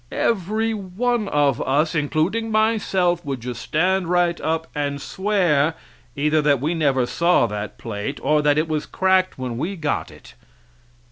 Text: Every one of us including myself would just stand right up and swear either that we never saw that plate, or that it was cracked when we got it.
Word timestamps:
Every 0.11 0.73
one 0.73 1.27
of 1.27 1.61
us 1.61 1.93
including 1.93 2.49
myself 2.51 3.23
would 3.23 3.39
just 3.41 3.61
stand 3.61 4.07
right 4.07 4.41
up 4.41 4.65
and 4.73 4.99
swear 4.99 5.75
either 6.15 6.41
that 6.41 6.59
we 6.59 6.73
never 6.73 7.05
saw 7.05 7.45
that 7.45 7.77
plate, 7.77 8.19
or 8.23 8.41
that 8.41 8.57
it 8.57 8.67
was 8.67 8.87
cracked 8.87 9.37
when 9.37 9.59
we 9.59 9.75
got 9.75 10.09
it. 10.09 10.33